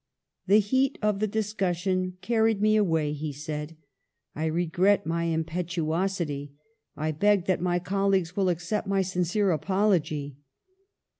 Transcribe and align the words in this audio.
"The 0.47 0.57
heat 0.59 0.97
of 1.03 1.19
the 1.19 1.27
discussion 1.27 2.17
carried 2.21 2.59
me 2.59 2.75
away,' 2.75 3.13
he 3.13 3.31
said; 3.31 3.77
'I 4.35 4.45
regret 4.47 5.05
my 5.05 5.25
impetuosity. 5.25 6.55
I 6.97 7.11
beg 7.11 7.45
that 7.45 7.61
my 7.61 7.77
colleagues 7.77 8.35
will 8.35 8.49
accept 8.49 8.87
my 8.87 9.03
sincere 9.03 9.51
apology.' 9.51 10.39